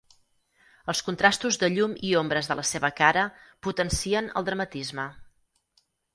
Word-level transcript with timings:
Els 0.93 1.01
contrastos 1.09 1.59
de 1.63 1.69
llum 1.73 1.93
i 2.07 2.13
ombres 2.21 2.49
de 2.53 2.57
la 2.61 2.65
seva 2.71 2.91
cara 3.01 3.27
potencien 3.69 4.33
el 4.43 4.49
dramatisme. 4.51 5.07